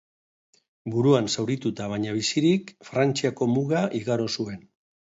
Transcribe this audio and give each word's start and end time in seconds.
Buruan 0.95 1.29
zaurituta 1.35 1.91
baina 1.93 2.17
bizirik, 2.17 2.75
Frantziako 2.91 3.53
muga 3.55 3.87
igaro 4.05 4.31
zuen. 4.37 4.69